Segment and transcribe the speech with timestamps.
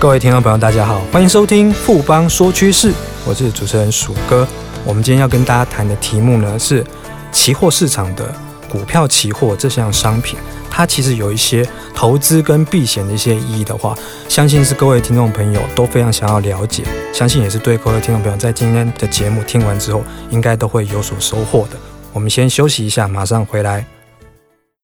[0.00, 2.90] 各位听众朋友，大家好，欢迎收听富邦说趋势，
[3.26, 4.48] 我是主持人鼠哥。
[4.82, 6.82] 我们今天要跟大家谈的题目呢是
[7.30, 8.34] 期货市场的
[8.66, 10.38] 股票期货这项商品，
[10.70, 13.94] 它其实有一些投资跟避险的一些意义的话，
[14.26, 21.76] 相信是各位听众朋友都非常想要了解，相信也是对各位听众朋友在今天的节目听完之后，应该都会有所收获的。
[22.14, 23.84] 我们先休息一下，马上回来。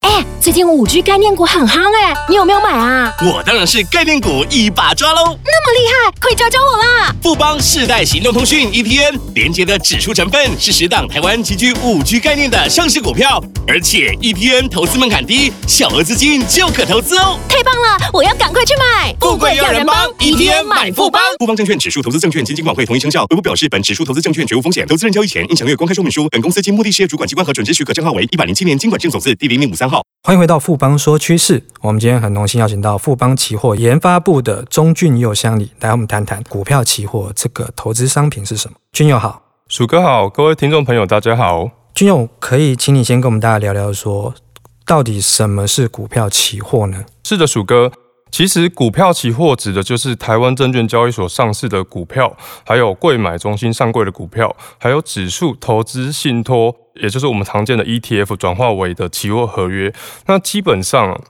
[0.06, 3.12] 哎，最近五 G 概念股很夯哎，你有没有买啊？
[3.22, 5.36] 我当然是概念股一把抓喽！
[5.44, 7.12] 那么厉害，快教教我啦！
[7.20, 17.36] 富邦世代行动通讯 ETN 连接的指数成分是十档台湾极具五 G 概念的上市股票，而且 ETN 投资门槛低，小额资金就可投资哦！
[17.48, 19.12] 太棒了，我要赶快去买！
[19.18, 21.20] 富贵要人帮，ETN 买富邦。
[21.40, 23.24] 富邦证券指数投资证券经金管会同意生效。
[23.30, 26.28] 微博表示，本指数投资证券绝无风险，投资人交易前应详阅公开说明书。
[26.30, 29.95] 本公司经目的事业主管机关核准之许可证号为一百零七年金管证总字第零零五三号。
[30.22, 31.62] 欢迎回到富邦说趋势。
[31.80, 38.76] 我们今天很荣幸邀请到富邦期货研发部的钟俊佑乡里来，我们谈谈股票期货这个投资商品是什么。
[38.92, 41.70] 俊佑好，鼠哥好，各位听众朋友大家好。
[41.94, 44.34] 俊佑可以请你先跟我们大家聊聊说，
[44.84, 47.04] 到底什么是股票期货呢？
[47.22, 47.92] 是的，鼠哥。
[48.28, 59.92] 其实股票期货指的就是台湾证券交易所上市的股票，还有柜买中心上柜的股票，还有指数投资信托，也就是我们常见的 ETF 转化为的期货合约。
[60.26, 61.20] 那基本上，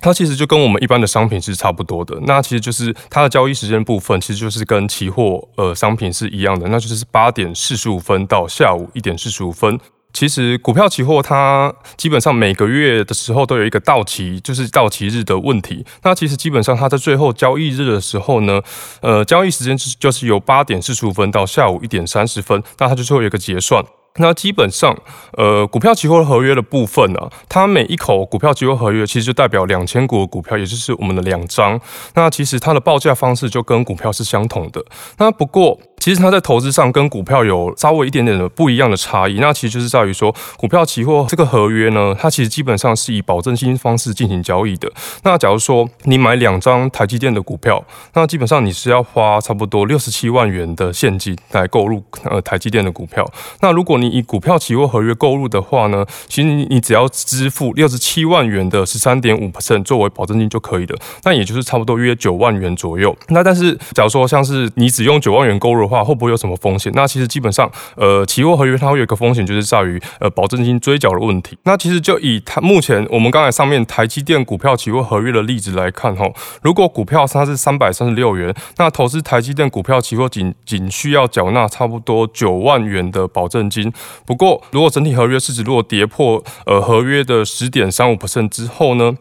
[0.00, 2.18] 它其实就跟我们一般的商品是差不多的。
[2.22, 9.78] 那其实就是它的交易时间部分，其实就是跟期货呃商品是一样的，那就是八点四十五分到下午一点四十五分。
[10.12, 15.86] 其实股票期货它基本上每个月的时候都有一个到期，就是到期日的问题。
[16.02, 18.60] 那其实基本上它在最后交易日的时候呢，
[19.02, 23.84] 呃，交易时间就是由八点四十五分到下午一点三十分，那它就是会有一个结算。
[24.16, 24.96] 那基本上，
[25.36, 31.80] 呃，股票期货合约的部分呢、它每一口股票期货合约其实就代表两千股的股票，也就是我们的两张。
[32.14, 34.84] 那其实它的报价方式就跟股票是相同的。
[35.18, 39.38] 那不过，其实它在投资上跟股票有稍微一点点的不一样的差异。
[39.38, 44.90] 那其实就是在于说，股票期货这个合约呢，它其实基本上是以保证金方式进行交易的。
[45.22, 53.30] 那假如说你买两张台积电的股票，那基本上你是要花差不多六十七万元的现金来购入呃台积电的股票。
[53.60, 63.14] 那如果你以股票期货合约购入的话呢，其实你只要支付六十七万元的十三点五 percent 作为保证金就可以了，那也就是差不多约九万元左右。
[63.28, 66.92] 那但是假如说像是你只用九万元购入话，会不会有什么风险？
[66.94, 71.58] 那其实基本上，呃，期货合约它会有一个风险，就是在于呃保证金追缴的问题。
[71.64, 76.24] 那其实就以它目前我们刚才上面台积电股票期货合约的例子来看哈，
[76.62, 83.92] 如果股票它是三百三十六元，那投资台积电股票期货仅仅需要缴纳差不多九万元的保证金。
[84.24, 89.16] 不过，如果整体合约市值如果跌破呃合约的十点三五 percent 之后呢，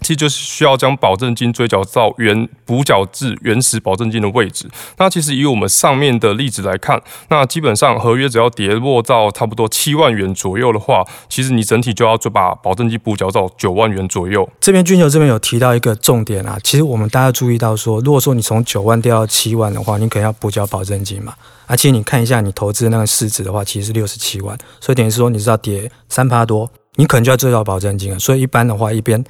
[0.00, 4.68] 其实就是需要将保证金追缴到原补缴至原始保证金的位置。
[4.98, 14.48] 那其实以我们上面的例子来看，那基本上合约只要跌落到差不多七万元左右的话，其实你整体就要就把保证金补缴到九万元左右。
[14.60, 21.34] 这边俊佑这边有提到一个重点啊，其实我们大家注意到说，如果说你从九万掉到七万的话，你可能要补缴保证金嘛。
[21.66, 28.18] 而且你看一下你投资的那个市值的话，其实是六十七万，所以等于是说你是要跌三趴多，你可能就要追缴保证金了。
[28.18, 29.24] 所以一般的话，一边。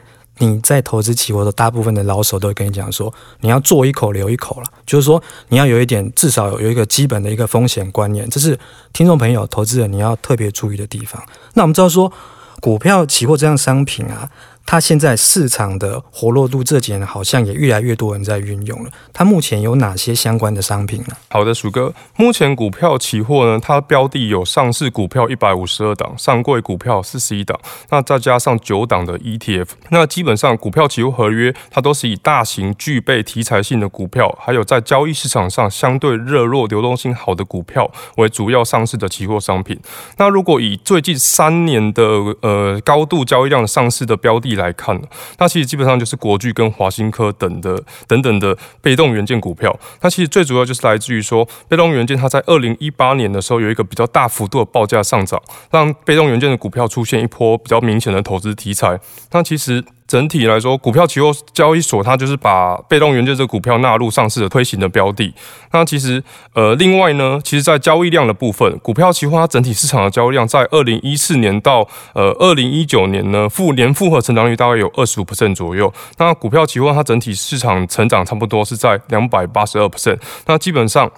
[0.47, 8.59] 你在投资期货的大部分的老手都会跟你讲说，你要做一口留一口了，就是说你要有一点，至少有一个基本的一个风险观念，这是
[8.93, 11.23] 听众朋友、投资人你要特别注意的地方。
[11.55, 12.13] 那我们知道说，
[12.61, 14.29] 股票期货这样商品啊。
[14.65, 18.91] 它现在市场的活络度这几年好像也越来越多人在运用了。
[19.13, 21.17] 它目前有哪些相关的商品呢？
[21.29, 27.59] 好的，鼠哥，目前股票期货呢，它标的有上市股票一百五十二档，上柜股票四十一档，
[27.91, 29.67] 那再加上九档的 ETF。
[29.91, 39.79] 那基本上股票期货合约，它都是以大型具备题材性的股票，还有在交易市场上相对热络、流动性好的股票为主要上市的期货商品。
[40.19, 42.03] 那如果以最近三年的
[42.41, 45.01] 呃高度交易量上市的标的，来看，
[45.39, 49.79] 那其实基本上就是国巨跟华新科等的等等的被动元件股票。
[50.01, 55.41] 它其实最主要就是来自于说，被动元件它在二零一八年的时候有一个比较大幅度的报价上涨，
[55.71, 58.99] 让被动元件的股票出现一波比较明显的投资题材。
[59.31, 59.85] 那其实。
[60.13, 65.33] 整体来说，股票期货交易所它就是把被动元件这股票纳入上市的推行的标的。
[65.71, 66.23] 那其实，
[66.53, 75.91] 呃，另外呢，其实在交易量的部分，股票期货它整体市场的交易量在二零一四年到呃二零一九年呢，复年复合成长率大概有二十五 percent 左右。
[76.19, 80.19] 那股票期货它整体市场成长差不多是在两百八十二 percent。
[80.45, 81.11] 那基本上。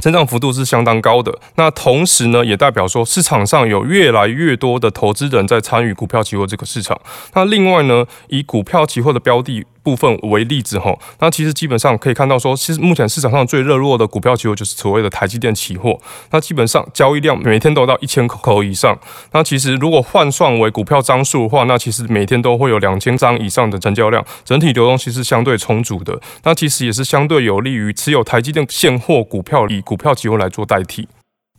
[0.00, 7.00] 增长幅度是相当高的，那同时呢，也代表说市场上有越来越多的投资人在参与股票期货这个市场。
[7.34, 16.00] 那另外呢，以股票期货的标的部分为例子哈，那其实基本上可以看到说，其实目前市场上最热络的股票期货就是所谓的台积电期货。
[16.30, 18.98] 那基本上交易量每天都到一千口以上。
[19.32, 26.18] 那其实如果换算为股票张数的话，那其实每天都会有两千张以上的成交量，整体流动性是相对充足的。
[26.44, 31.06] 那其实也是相对有利于持有台积电现货股票，以股票期货来做代替。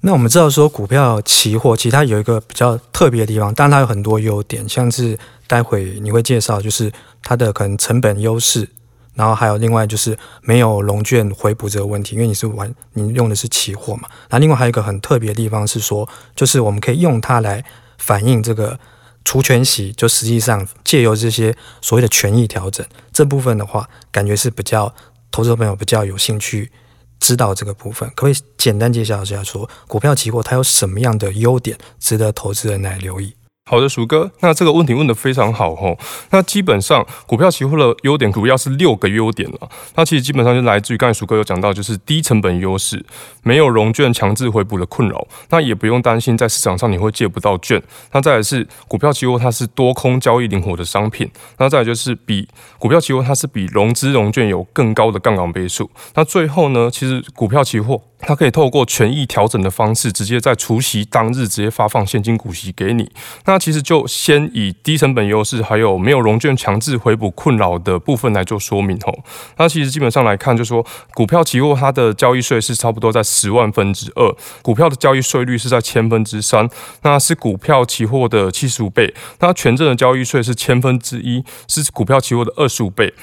[0.06, 5.18] 那我们知道说，股票期货其实它有一个比较特别的地方，当然它有很多优点，像是
[5.48, 6.92] 待会你会介绍，就是
[7.24, 8.70] 它的可能成本优势，
[9.16, 14.08] 然后还有另外就是没有融券回补这个问题，因为你是玩你用的是期货嘛。
[14.30, 17.66] 那另外还有一个很特别的地方是说，就是我们可以用它来
[17.98, 18.78] 反映这个
[19.24, 24.94] 除权息，就实际上借由这些所谓的权益调整这部分的话，感觉是比较
[25.32, 26.72] 投资朋友比较有兴趣。
[27.20, 33.36] 知道这个部分，可不可以简单介绍一下说，说股票期货它有什么样的优点，值得投资人来留意？
[33.68, 35.98] 好的，鼠哥，那这个问题问得非常好吼。
[36.30, 39.58] 那基本上股票期货的优点主要是六个优点了。
[39.96, 43.04] 那其实基本上就来自于刚才鼠哥有讲到，就是低成本优势，
[43.42, 47.82] 没有融券强制回补的困扰，那也不用担心在市场上你会借不到券。
[48.12, 51.28] 那再来是股票期货它是多空交易灵活的商品。
[51.58, 52.48] 那再来就是比
[52.78, 55.90] 股票期货它是比融资融券有更高的杠杆倍数。
[56.14, 58.00] 那最后呢，其实股票期货。
[58.20, 63.12] 它可以透过权益调整的方式，直接在除息当日直接发放现金股息给你。
[63.46, 69.14] 那其实就先以低成本优势，还有没有融券强制回补困扰的部分来做说明吼。
[69.58, 70.84] 那其实基本上来看，就是说
[71.14, 76.68] 股票期货它的交易税是差不多在十万分之二，股票的交易税率是在千分之三，
[77.04, 79.14] 那是股票期货的七十五倍。
[79.40, 83.14] 那权证的交易税是千分之一，是股票期货的二十五倍。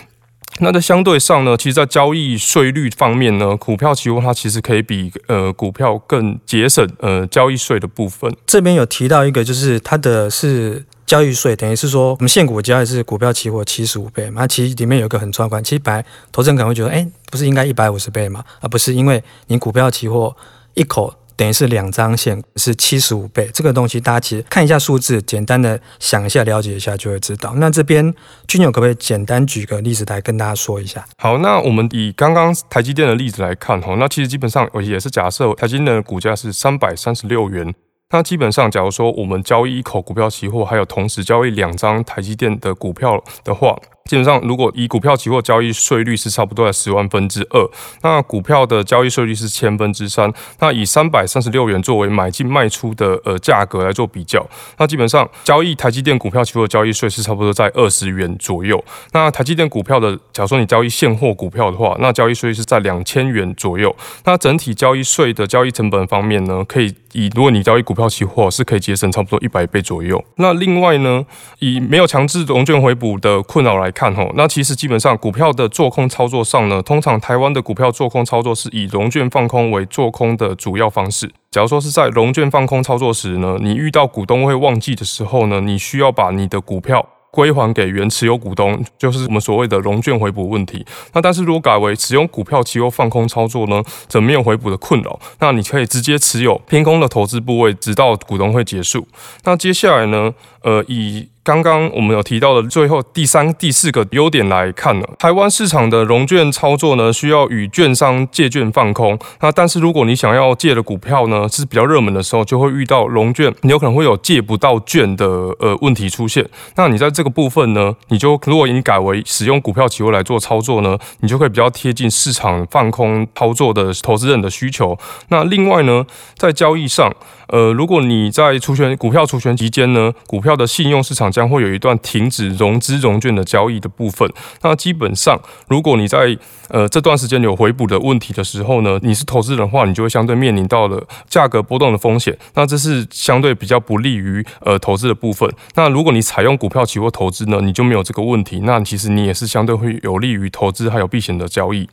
[0.61, 8.33] 那在相对上呢，其实，在交易税率方面呢，股票期货它其实可以比呃股票更节省呃交易税的部分。
[8.47, 18.45] 这边有提到一个，就是它的是交易税，等于是说我们现股交易是股票期货七十五倍嘛，其实里面有一个很壮观，其实本来投资人可能会觉得，哎，不是应该一百五十倍嘛？
[18.61, 20.37] 而不是因为你股票期货
[20.75, 21.15] 一口。
[21.37, 27.55] 等于是两张线是七十五倍，这个东西大家其实看一下数字，简单的想一下，了解一下就会知道。
[27.57, 28.15] 那这边
[28.47, 31.05] 君友可不可以简单举个例子来跟大家说一下？
[31.19, 37.75] 好，那我们以刚刚台积电的例子来看哈，那其实基本上也是假设台积电的股价是三百三十六元。
[38.15, 47.71] 那基本上，假如说我们交易一口股票期货，还有同时交易两张台积电的股票的话，基本上如果以股票期货交易税率是差不多在十万分之二，
[48.03, 54.45] 那股票的交易税率是千分之三，那以三百三十六元作为买进卖出的呃价格来做比较，
[54.79, 58.83] 那基本上交易台积电股票期货交易税是差不多在二十元左右。
[59.13, 63.95] 那台积电股票的，假如说你交易现货股票的话，那交易税是在两千元左右。
[64.25, 70.23] 那整体交易税的交易成本方面呢，可以以如果你交易股票期货是可以节省差不多一百倍左右。
[70.37, 71.25] 那另外呢，
[71.59, 81.31] 以没有强制融券回补的困扰来看吼，那其实基本上股票的做空操作上呢，通常台湾的股票做空操作是以融券放空为做空的主要方式。
[81.51, 87.07] 假如说是在融券放空操作时呢，你遇到股东会忘记的时候呢，你需要把你的股票。
[87.33, 90.85] 归还给原持有股东，就是我们所谓的融券回补问题。
[91.15, 95.19] 那但是如果改为使用股票期货放空操作呢，则没有回补的困扰。
[95.41, 99.09] 那你可以直接持有偏空的投资部位，直到股东会结束。
[99.45, 109.19] 那接下来呢，呃，以刚刚我们有提到的最后第三、第四个优点来看呢，台湾市场的融券操作呢，需要与券商借券放空。
[109.41, 115.27] 那但是如果你想要借的股票呢，是比较热门的时候，就会遇到融券，你有可能会有借不到券的
[115.59, 116.49] 呃问题出现。
[116.77, 124.97] 那你在这个部分呢，你就如果你改为使用股票期货来做操作呢，你就会比较贴近市场放空操作的投资人的需求。
[125.31, 127.13] 那另外呢，在交易上，
[127.53, 134.27] 呃，如果你在除权股票除权期间呢，股票的信用市场将会有一段停止融资融券的交易的部分。
[134.63, 136.35] 那基本上，如果你在
[136.71, 142.35] 呃这段时间有回补的问题的时候呢，你是投资人的话，你就会相对面临到了价格波动的风险。
[142.55, 145.47] 那这是相对比较不利于呃投资的部分。
[145.75, 148.61] 那如果你采用股票期货投资呢，你就没有这个问题。
[148.65, 151.87] 那其实你也是相对会有利于投资还有避险的交易。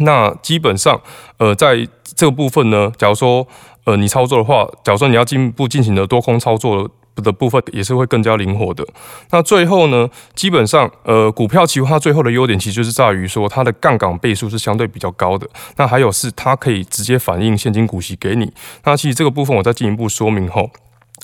[0.00, 1.00] 那基本上，
[1.38, 3.46] 呃，在这个部分呢，假如说
[3.88, 6.88] 呃你操作的话，假如说你要进一步进行的多空操作。
[7.20, 8.86] 的部分也是会更加灵活的。
[9.32, 15.44] 那最后呢，基本上，呃，股票期货它最后的优点其实就是在于说它的杠杆倍数是相对比较高的。
[15.78, 18.52] 那还有是它可以直接反映现金股息给你。
[18.84, 20.70] 那其实这个部分我再进一步说明后，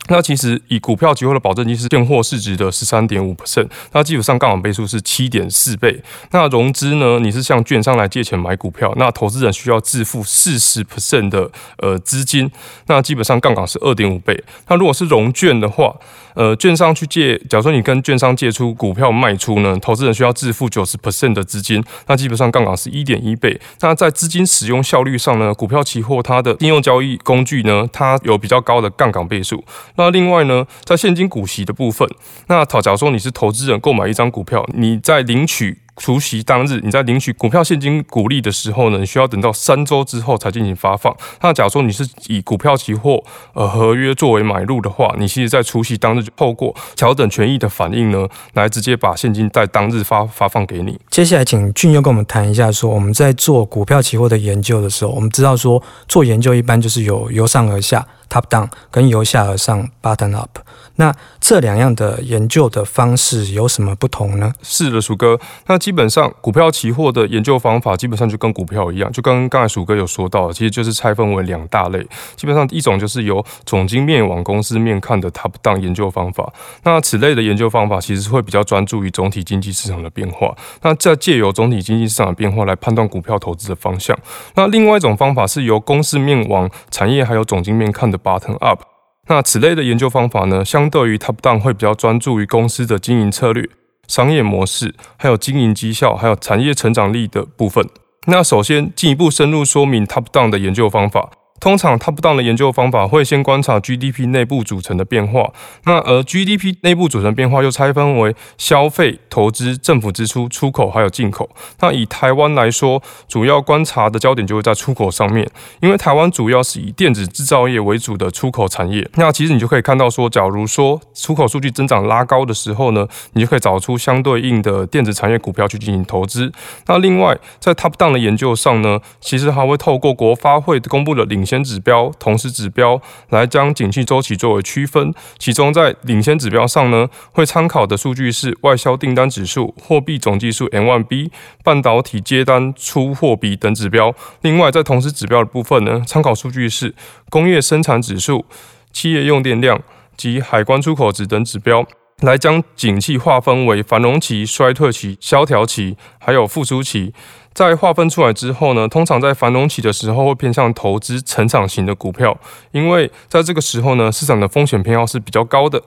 [0.08, 5.98] 那其实以股票期货的保证金是现货市值的十三点五 percent，那基本上杠杆倍数是七点四倍。
[6.30, 7.18] 那融资呢？
[7.20, 12.50] 你是向券商来借钱买股票，那投资人需要自付四十 percent 的呃资金，
[12.86, 14.44] 那基本上杠杆是二点五倍。
[14.68, 15.94] 那如果是融券的话，
[16.34, 23.58] 呃，券商去借，假如说你跟券商借出股票卖出呢，投资人需要自付九十 percent 的资金，那基本上杠杆是一点一倍。
[23.80, 29.64] 那在资金使用效率上呢，股票期货它的应用交易工具呢，它有比较高的杠杆倍数。
[29.96, 32.08] 那另外呢，在现金股息的部分，
[32.48, 41.14] 那假如说你是投资人购买一张股票，你在领取除息当日，你在领取股票现金股利的时候呢，你需要等到三周之后才进行发放。
[41.40, 43.22] 那假如说你是以股票期货
[43.52, 51.00] 呃合约作为买入的话，你其实在除息当日就透过调整权益的反应呢，来直接把现金在当日发发放给你。
[51.10, 58.06] 接下来请俊佑跟我们谈一下，说我们在做股票期货的研究的时候，我们知道说做研究一般就是有由上而下。
[58.30, 60.58] Top down 跟由下而上 bottom up，
[60.96, 64.52] 那这两样的研究的方式有什么不同呢？
[64.62, 65.38] 是的，鼠哥。
[65.66, 72.04] 那基本上股票期货的研究方法基本上就跟股票一样，就跟刚才鼠哥有说到，其实就是拆分为两大类。
[72.34, 76.52] 基本上一种就是由总经面往公司面看的 top down 研究方法。
[76.82, 80.52] 那此类的研究方法其实会比较专注于总体经济市场的变化。
[80.82, 84.18] 那再借由总体经济市场的变化来判断股票投资的方向。
[84.54, 88.18] 那另外一种方法是由公司面往产业还有总经面看的。
[88.24, 88.80] Bottom up，
[89.26, 93.68] 那此类的研究方法呢，相对于 Top down 会比较专注于公司的经营策略、
[94.06, 97.88] 商业模式，还有经营绩效，还有产业成长力的部分。
[98.26, 101.30] 那首先进一步深入说明 Top down 的研究方法。
[101.64, 105.50] 通常 top down 的研究方法会先观察 GDP 内部组成的变化，
[105.85, 111.49] 那而 GDP 内部组成变化又拆分为消费、投资、政府支出、出口还有进口。
[111.80, 115.49] 那以台湾来说，主要观察的焦点就会在出口上面，
[115.80, 119.09] 因为台湾主要是以电子制造业为主的出口产业。
[119.14, 126.52] 那其实你就可以看到说，假如说出口数据增长拉高的时候呢，你就可以找出相对应的电子产业股票去进行投资。
[126.88, 141.30] 那另外在 top down 的研究上呢，其实还会透过国发会公布的领先指标、同时指标来将景气周期作为区分，其中在领先指标上呢，会参考的数据是外销订单指数、货币总计数 M1B、
[141.62, 144.14] 半导体接单出货比等指标。
[144.40, 146.94] 另外，在同时指标的部分呢，参考数据是
[147.28, 148.46] 工业生产指数、
[148.92, 149.80] 企业用电量
[150.16, 151.84] 及海关出口值等指标，
[152.20, 157.12] 来将景气划分为繁荣期、衰退期、萧条期，还有复苏期。
[157.54, 162.37] 在划分出来之后呢，通常在繁荣期的时候会偏向投资成长型的股票，
[162.73, 165.80] 因为在这个时候呢，市场的风险偏好是比较高的，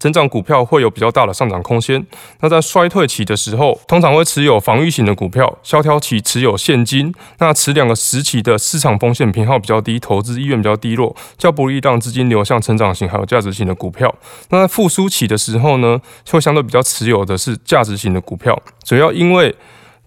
[0.00, 2.06] 成长股票会有比较大的上涨空间。
[2.40, 7.14] 那在衰退期的时候，通常会持有防御型的股票，萧条期持有现金。
[7.38, 14.14] 那此两个时期的市场风险偏好比较低，投资意愿比较低落，较不利让资金流向成长型还有价值型的股票。
[14.48, 19.54] 那在复苏期的时候呢，会相对比较持有的是价值型的股票，主要因为。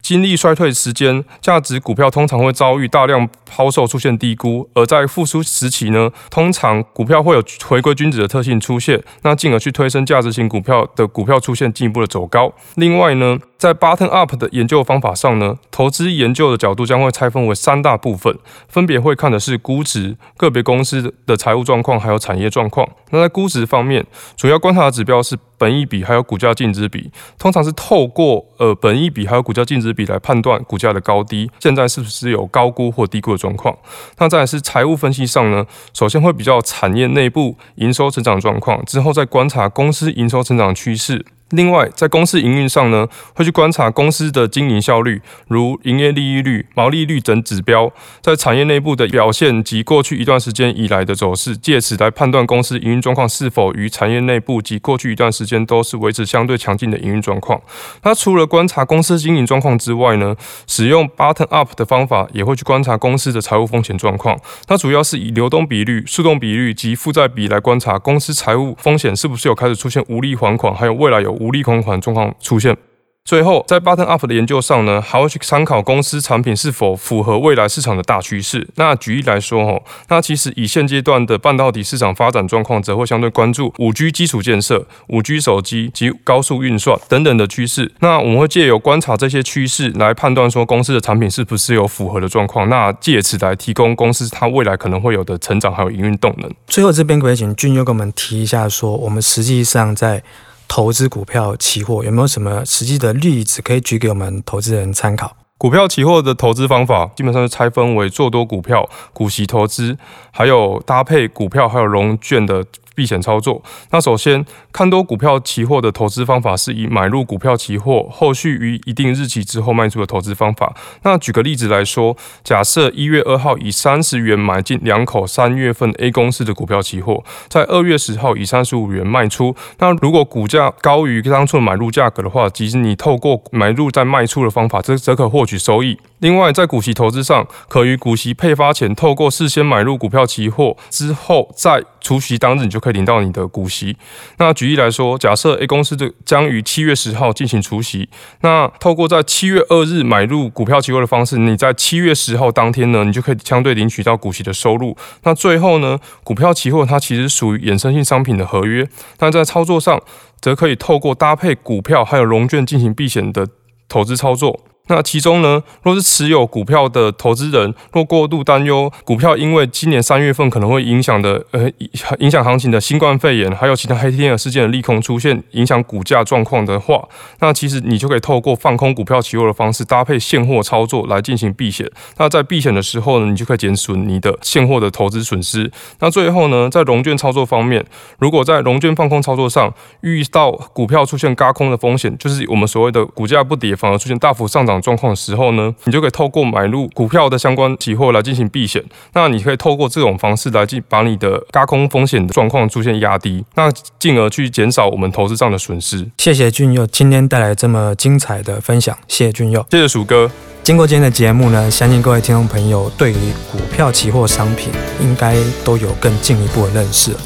[0.01, 12.51] 经历衰退时间，价值股票通常会遭遇大量抛售，出现低估；而在复苏时期呢，通常股票会有回归均值的特性出现，那进而去推升价值型股票的股票出现进一步的走高。
[12.75, 18.35] 另外呢，在 Button up 的研究方法上呢，投资研究的角度将会拆分为三大部分，
[18.67, 22.89] 分别会看的是估值、个别公司的财务状况，还有产业状况。
[23.11, 24.03] 那在估值方面，
[24.35, 33.77] 主要观察的指标是本益比还有股价净值比，通常是透过呃本益比还有股价净值比来判断股价的高低，现在是不是有高估或低估的状况。
[34.17, 41.23] 那再是财务分析上呢，首先会比较产业内部营收成长状况，之后再观察公司营收成长趋势。
[41.51, 47.91] 另外，在公司营运上呢，会去观察公司的经营效率，如营业利益率、毛利率等指标，
[48.21, 57.61] 在产业内部的表现及过去一段时间以来的走势，借此来判断公司营运状况是否与产业内部及过去一段时间都是维持相对强劲的营运状况。
[58.03, 60.33] 那除了观察公司经营状况之外呢，
[60.67, 64.39] 使用 Button up 的方法，也会去观察公司的财务风险状况。
[64.65, 71.40] 它主要是以流动比率、速动比率及负债比来观察公司财务风险是不是有开始出现无力还款，还有未来有。
[71.41, 72.77] 无力还款状况出现，
[73.23, 78.67] 最后在 Button up 的研究上呢，还会去参考公司产品是否符合未来市场的大趋势。
[78.75, 87.91] 那举例来说，哦，那其实以现阶段的半导体市场发展状况，则会相对关注五 G 基础建设、五 G 手机及高速运算等等的趋势。
[87.99, 96.51] 那我们会借由观察这些趋势来判断说公司的产品是不是有符合的状况，那借此来提供公司它未来可能会有的成长还有营运动能。
[96.65, 100.23] 最后这边可不可以请俊又跟我们提一下，说我们实际上在
[100.71, 105.35] 投资股票期货有没有什么实际的例子可以举给我们投资人参考？
[105.57, 109.97] 股票期货的投资方法基本上是拆分为做多股票、股息投资，
[110.31, 113.61] 还有搭配股票还有融券的避险操作。
[113.91, 120.75] 那首先看多股票期货的投资方法是以买入股票期货，后续于一定日期之后卖出的投资方法。
[121.03, 129.55] 那举个例子来说，假设一月二号以三十元买进两口三月份 A 公司的股票期货，在二月十号以三十五元卖出。
[129.79, 135.97] 那如果股价高于当初的买入价格的话，即使你透过买入再卖出的方法，这则可获取收益。
[136.21, 143.97] 另外，在股息投资上，可于股息配发前，透过事先买入股票期货之后，在除息当日，你就可以领到你的股息。
[144.37, 148.07] 那举例来说，假设 A 公司的将于七月十号进行除息，
[148.41, 154.95] 那透过在七月二日买入股票期货的方式，你在七月十号当天呢，你就可以相对领取到股息的收入。
[155.23, 158.87] 那最后呢，股票期货它其实属于衍生性商品的合约，
[159.17, 159.99] 但在操作上，
[160.39, 163.47] 则可以透过搭配股票还有融券进行避险的
[163.89, 164.59] 投资操作。
[164.87, 171.71] 那其中呢，若是持有股票的投资人，若过度担忧股票因为今年三月份可能会影响的，呃，
[172.19, 177.07] 影响行情的新冠肺炎，还有其他黑天鹅事件的利空出现，影响股价状况的话，
[177.39, 181.89] 那其实你就可以透过放空股票期货的方式，搭配现货操作来进行避险。
[182.17, 185.71] 那在避险的时候呢，你就可以减损你的现货的投资损失。
[185.99, 187.85] 那最后呢，在融券操作方面，
[188.17, 198.83] 如果在融券放空操作上遇到股票出现轧空的风险，就是我们所谓的股价不跌反而出现大幅上涨状况的时候呢，你就可以透过买入股票的相关期货来进行避险。
[199.13, 206.09] 那你可以透过这种方式来进把你的高空风险的状况出现压低，那进而去减少我们投资上的损失。
[206.17, 210.29] 谢谢俊佑今天带来这么精彩的分享，谢谢俊佑，谢谢鼠哥。
[210.63, 213.15] 经过今天的节目呢，相信各位听众朋友对于
[213.51, 214.71] 股票期货商品
[215.01, 217.19] 应该都有更进一步的认识了。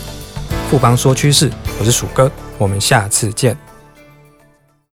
[0.69, 3.64] 富邦说趋势，我是鼠哥，我们下次见。